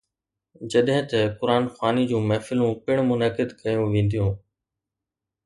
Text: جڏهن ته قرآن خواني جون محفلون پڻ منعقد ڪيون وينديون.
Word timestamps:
جڏهن 0.71 1.03
ته 1.11 1.19
قرآن 1.39 1.63
خواني 1.73 2.03
جون 2.11 2.23
محفلون 2.29 2.71
پڻ 2.85 2.95
منعقد 3.09 3.49
ڪيون 3.61 3.83
وينديون. 3.91 4.29